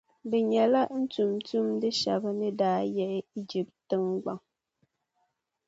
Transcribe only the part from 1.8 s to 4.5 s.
shɛba n ni daa yihi Ijipti tiŋgbɔŋ.